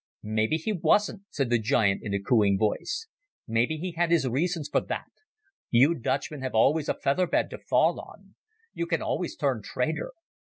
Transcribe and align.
"Maybe 0.23 0.57
he 0.57 0.73
wasn't," 0.73 1.25
said 1.29 1.51
the 1.51 1.59
giant 1.59 2.01
in 2.03 2.11
a 2.11 2.19
cooing 2.19 2.57
voice; 2.57 3.05
"maybe 3.47 3.77
he 3.77 3.91
had 3.91 4.09
his 4.09 4.27
reasons 4.27 4.67
for 4.67 4.81
that. 4.81 5.11
You 5.69 5.93
Dutchmen 5.93 6.41
have 6.41 6.55
always 6.55 6.89
a 6.89 6.95
feather 6.95 7.27
bed 7.27 7.51
to 7.51 7.59
fall 7.59 7.99
on. 7.99 8.33
You 8.73 8.87
can 8.87 9.03
always 9.03 9.35
turn 9.35 9.61
traitor. 9.61 10.09